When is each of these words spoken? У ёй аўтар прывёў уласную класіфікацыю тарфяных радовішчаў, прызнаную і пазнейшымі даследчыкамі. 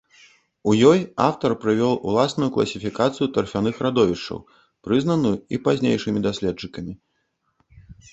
У 0.69 0.73
ёй 0.91 0.99
аўтар 1.25 1.51
прывёў 1.65 1.91
уласную 2.11 2.47
класіфікацыю 2.55 3.27
тарфяных 3.35 3.75
радовішчаў, 3.87 4.39
прызнаную 4.87 5.35
і 5.57 5.61
пазнейшымі 5.69 6.19
даследчыкамі. 6.27 6.93